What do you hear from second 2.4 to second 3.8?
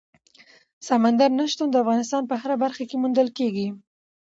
هره برخه کې موندل کېږي.